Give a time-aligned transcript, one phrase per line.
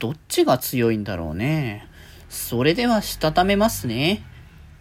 [0.00, 1.86] どっちが強いんだろうね。
[2.30, 4.24] それでは、したためますね。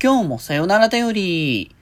[0.00, 1.74] 今日もさよならだより。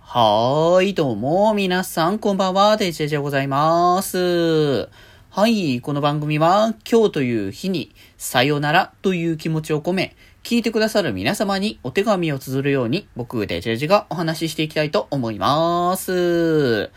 [0.00, 4.88] はーい、どうも、皆さん、こんばんは、デジェジェございます。
[5.28, 16.90] はい、この番組は、今日という日に、さよならという気持ちを込め、聞いてくださる皆様にお手紙を綴るように、僕、デジェジェがお話ししていきたいと思います。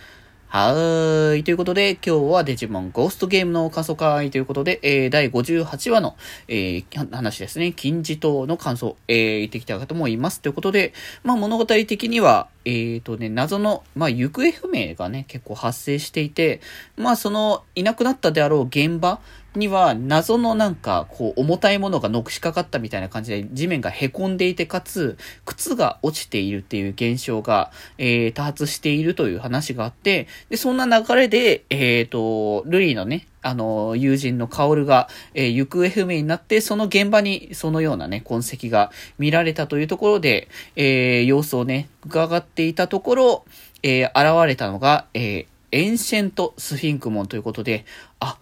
[0.55, 1.43] はーい。
[1.43, 6.15] ということで、今日はデジモンゴーストゲームの過疎会ということで、えー、第58話の、
[6.47, 7.73] えー、話ですね。
[7.73, 10.39] 金字塔の感想、えー、言ってきた方もいます。
[10.39, 10.93] ということで、
[11.25, 16.61] まあ物語的には、えーとね、謎の、まあ行方不明がね、結構発生していて、
[16.95, 19.19] まあその、いなくなったであろう現場
[19.57, 43.45] には謎のなんか、こう、重たいものがのくしかかったみたいな感じで、地面が凹んでいて、かつ、靴が落ちているっていう現象が、えー、多発しているという話があって、で、そんな流れで、えっ、ー、と、ルリーのね、あの、友人のカオルが、えー、行方不明になって、その現場にそのようなね、痕跡が見られたというところで、えー、様子をね、伺っていたところ、
[43.83, 47.85] えー、現れたのが、えー、エンシェントスフィンクモンということで、
[48.19, 48.39] あ、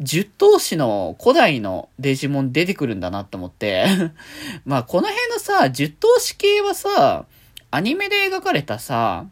[0.00, 3.86] 十闘士の古代のデジモン出てくるんだなと思って。
[4.64, 7.26] まあこの辺のさ、十闘士系はさ、
[7.70, 9.26] アニメで描かれたさ、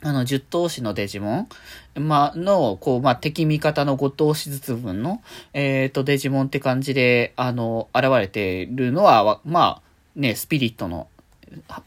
[0.00, 1.48] あの、十闘士のデジモ
[1.96, 2.06] ン？
[2.06, 9.82] まあ、の、こう、まあ、敵味方の五頭身ずつ分の、えっ、ー、と、デジモンって感じで、あの、現れてるのは、まあ、
[10.14, 11.08] ね、スピリットの、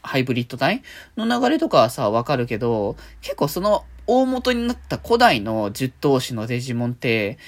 [0.02, 0.82] ハイブリッド体
[1.16, 7.38] の流れとかはさ、わかるけど、結構その、大元になった古代の十頭身のデジモンって、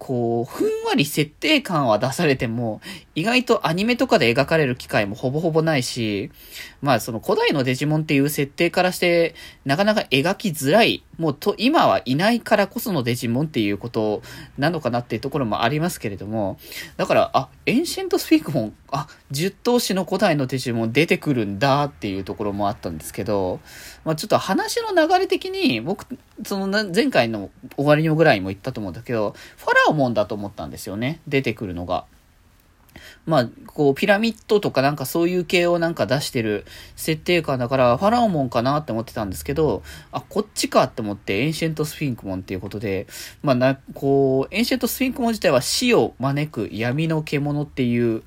[0.00, 2.80] こう、ふんわり設定感は出されても、
[3.14, 6.30] 意外とアニメとかで描かれる機会もほぼほぼないし、
[6.80, 9.34] まあその古代のデジモンっていう設定からして、
[9.66, 14.22] なかなか描きづらい、もうと、今はいないからこそのデジモンっていうこと
[14.56, 16.58] なのかなっていうところもありますけれども、
[16.96, 23.60] だから、あ、エンシェントスフィクモン、あ、十頭身の古代のデジモン出てくるんだっていうところもあったんですけど、
[24.06, 26.06] まあちょっと話の流れ的に、僕、
[26.46, 31.20] その前回の終わりのぐらいも言ったと思うんだけど、ファラオモンだと思ったんですよね。
[31.28, 32.06] 出てくるのが。
[33.26, 36.64] まあ、こう、ピラミッドとかなんかそういう系をなんか出してる
[36.96, 43.06] 設定感だから、ファラオモンかなって思ってたんですけど、あ、こっちかって思って、エンシェントスフィンクモンっていうことで、
[43.42, 48.22] まあな、こう、エンシェントスフィンクモン自体は死を招く闇の獣っていう、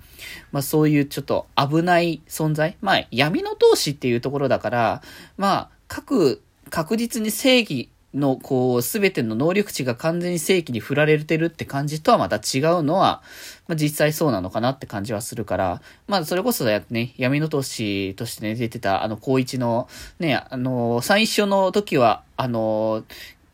[0.52, 2.78] まあそういうちょっと危ない存在。
[2.82, 5.02] まあ闇の闘士っていうところだから、
[5.38, 13.22] まあ、各、確実に正義の、こう、すべての能力値が完全に正義に振られてるって感じとはまた違うのは、
[13.68, 19.88] まあ、実際そうなのかなって感じはするから、まあ、それこそね、闇の都市としてね、出てた、あの、高一の、
[20.20, 23.04] ね、あの、最初の時は、あの、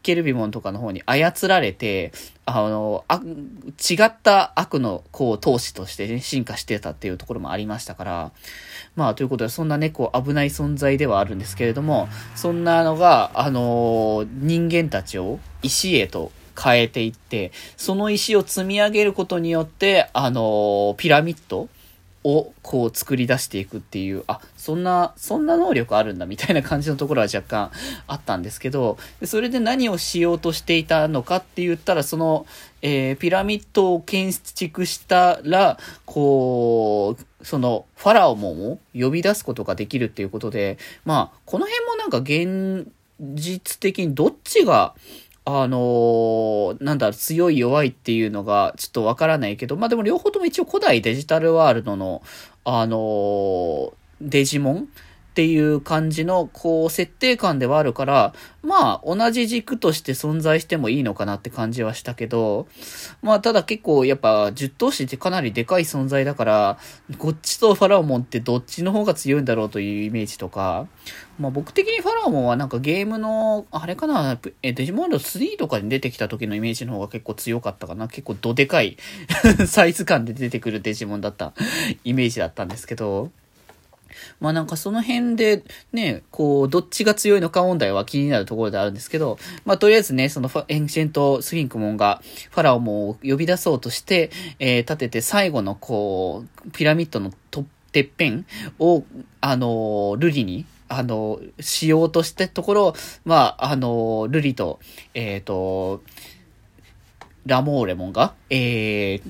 [0.01, 2.11] ケルビモンとかの方に操られて、
[2.45, 8.31] あの、あ、違った悪の、こう、投資としてね、進化してたっていうところもありましたから、
[8.95, 16.31] まあ、ということで、そんなね、こう、危ない存在ではあるんですけれども、そんなのが、あの人間たちを石へと
[16.61, 21.69] 変えていって、その石を積み上げることによって、あのピラミッド
[22.37, 27.71] をこう作り出していくっていう、あ、そんな、そんな能力あるんだみたいな感じのところは若干
[28.07, 32.45] あったんですけど、それで何をしようとしていたのかって言ったら、その、
[32.81, 42.87] えー、ピラミッドを建築したら、こう、その、ファラオモンを呼び出すことができるっていうことで、まあ、この辺もなんか現
[43.19, 44.93] 実的にどっちが、
[45.45, 52.21] あのー、なんだ、強い弱いっていうのがちょっとわからないけど、まあでも両方とも一応古代デジタルワールドの、
[52.65, 54.89] あのー、デジモン
[55.39, 62.67] っていう感じの、こう、設定感ではあるから、まあ、同じ軸として存在してもいいのかなって感じはしたけど、
[63.21, 66.77] まあ、ただ結構、やっぱ、十頭身ってかなりでかい存在だから、
[67.19, 70.87] こっちとファラオモンってどっちの方が強いんだろうというイメージとか、
[71.39, 78.09] まあ、僕的にファラオモンはなんかゲームの、あれかな、え、デジモンド3とかに出てきた時のイメージの方が結構強かったかな。
[78.09, 78.97] 結構どでかい
[79.67, 81.53] サイズ感で出てくるデジモンだった
[82.03, 83.31] イメージだったんですけど、
[84.39, 85.63] まあなんかその辺で
[85.93, 92.21] ね、こう、どっちが強いのか問題は気になるところであるんですけど、まあとりあえずね、そのエンシェントスフィンクモンが
[92.51, 98.45] ファラオモンを呼び出そうとして、えー、立てて最後のこう、ピラミッドのとてっぺん
[98.79, 99.03] を、
[99.41, 102.93] あの、ルリに、あの、しようとしたところ、
[103.25, 104.79] まあ、あの、ルリと、
[105.13, 106.03] えっ、ー、と、
[107.45, 109.21] ラモーレモンが、えー、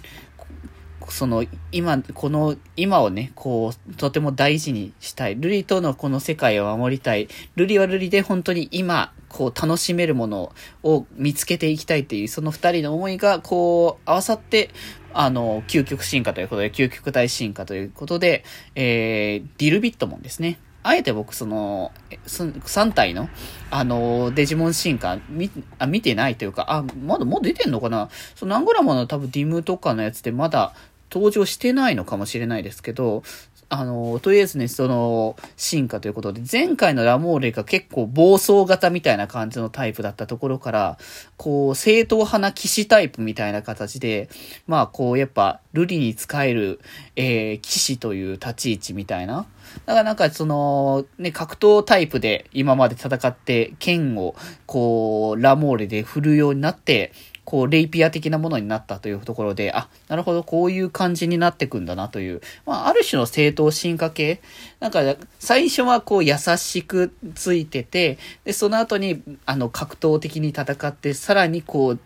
[1.12, 5.36] その、今、この、今をね、こう、とても大事にしたい。
[5.36, 7.28] ルリとのこの世界を守りたい。
[7.56, 10.52] ルリはルリで本当に今こう楽しめるもの
[10.84, 14.70] を見つけていきたいっていう、その二人の思いがこう合わさって、
[15.14, 18.44] あの、究極進化ということで、究極大進化ということで、
[18.76, 20.60] えー、ディルビットモンですね。
[20.82, 21.92] あえて僕、その、
[22.26, 23.30] 3体の、
[23.70, 28.10] あの、デジモン進化、見、あ、見てないというか、あ、まだもう出てんのかな？
[28.36, 30.74] そのアンゴラモの多分ディムとかのやつでまだ
[31.12, 33.24] 登場してないのかもしれないですけど、
[33.72, 40.98] あの、とりあえずね、その、進化ということで、前回のラモーレが結構暴走型みたいな感じのタイプだったところから、
[41.38, 44.28] こう、正統派な騎士タイプみたいな形で、
[44.66, 46.80] まあ、こう、やっぱ、瑠璃に使える、
[47.16, 49.46] えー、騎士という立ち位置みたいな。
[49.86, 54.36] だからなんかその、ね、格闘タイプで今まで戦って、剣を、
[54.66, 57.12] こう、ラモーレで振るようになって、
[57.50, 64.40] こう、レイピア的なものになったというところで、あ、なるほど、こういう感じになってくんだなという、まあ、ある種の正当進化系。
[64.80, 65.02] なんか、
[65.40, 72.00] 最初はこう、優しくついてて、で、その後に、あの、格闘的に戦って、さらにこう、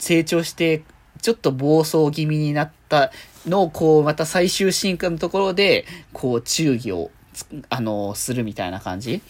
[0.00, 0.82] 成長して、
[1.22, 3.12] ちょっと暴走気味になった
[3.46, 7.12] のを、こう、また最終進化のところで、こう、忠義を、
[7.68, 9.22] あの、するみたいな感じ。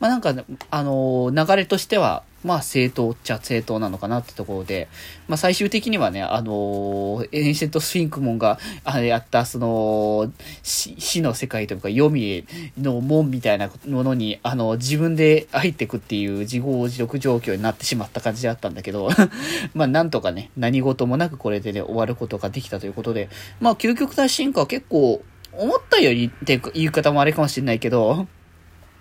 [0.00, 0.34] まあ、なんか、
[0.70, 4.86] あの、流れとしては、まあ正当っちゃ正当なのかなってところで、
[5.26, 10.32] まあ最終的にはね、あの、エンシェント・スフィンクモンが、あれやった、その、
[10.62, 12.46] 死の世界というか、黄泉
[12.80, 19.08] の門みたいなものに、あの、自分で入ってくっていう自業自得状況になってしまった感じであったんだけど、
[19.74, 23.28] まあなんとかね、何事もなくこれでね、終わることができたということで、
[23.60, 25.20] まあ究極体進化は結構、
[25.58, 28.26] 思ったよりって言い方もあれかもしれないけど、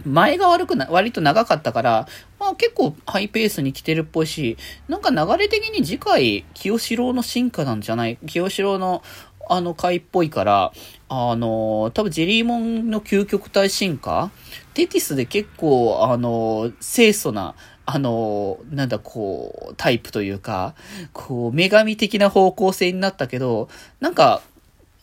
[0.04, 2.08] 前が悪くな、割と長かったから、
[2.40, 4.58] まあ結構ハイペースに来てるっぽいし、
[4.88, 9.04] なんか流れ的に次回、清志郎の進化なんじゃない清志郎の
[9.48, 10.74] あの回っぽいから、
[11.08, 14.32] あの、多分ジェリーモンの究極体進化
[14.74, 17.56] テティスで結構、あの、清楚な、
[17.86, 20.76] あの、なんだ、こう、タイプというか、
[21.14, 23.70] こう、女神的な方向性になったけど、
[24.00, 24.42] なんか、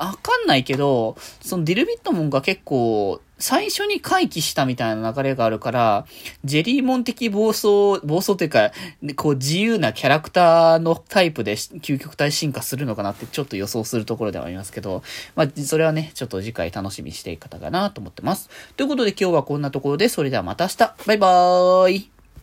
[0.07, 6.07] わかんないけど、そのディルビットモンが結構、最初に回帰したみたいな流れがあるから、
[6.45, 8.71] ジェリーモン的暴走、暴走というか、
[9.17, 15.03] こう自由なキャラクターのタイプで究極体進化するのかなってちょっと予想するところではありますけど、
[15.35, 18.49] まあ、それはね、ちょっと次回楽しみにしていく方かなと思ってます。
[18.77, 22.22] ということで今日はこんなところで、それではまた明日バイバーイ